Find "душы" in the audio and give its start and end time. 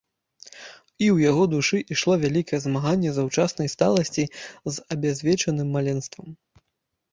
1.51-1.77